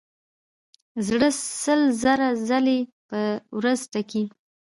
زړه 1.07 1.29
سل 1.63 1.81
زره 2.01 2.29
ځلې 2.47 2.79
په 3.09 3.19
ورځ 3.57 3.79
ټکي. 3.93 4.23